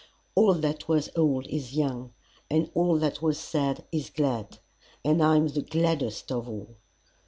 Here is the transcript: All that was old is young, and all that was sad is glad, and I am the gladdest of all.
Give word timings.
All 0.33 0.55
that 0.55 0.87
was 0.87 1.11
old 1.15 1.45
is 1.45 1.75
young, 1.75 2.11
and 2.49 2.71
all 2.73 2.97
that 2.97 3.21
was 3.21 3.37
sad 3.37 3.85
is 3.91 4.09
glad, 4.09 4.57
and 5.05 5.21
I 5.21 5.35
am 5.35 5.49
the 5.49 5.61
gladdest 5.61 6.31
of 6.31 6.49
all. 6.49 6.69